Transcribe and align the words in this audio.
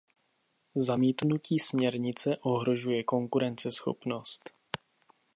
Zamítnutí 0.75 1.59
směrnice 1.59 2.37
ohrožuje 2.37 3.03
konkurenceschopnost. 3.03 4.49